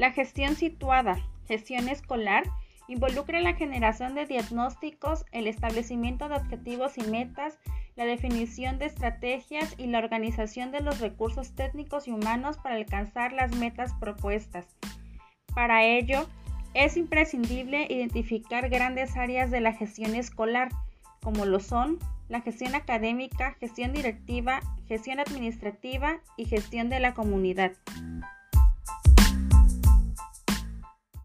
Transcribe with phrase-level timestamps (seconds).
[0.00, 2.44] La gestión situada, gestión escolar,
[2.88, 7.58] involucra la generación de diagnósticos, el establecimiento de objetivos y metas,
[7.96, 13.34] la definición de estrategias y la organización de los recursos técnicos y humanos para alcanzar
[13.34, 14.66] las metas propuestas.
[15.54, 16.26] Para ello,
[16.72, 20.70] es imprescindible identificar grandes áreas de la gestión escolar,
[21.20, 21.98] como lo son
[22.30, 27.72] la gestión académica, gestión directiva, gestión administrativa y gestión de la comunidad.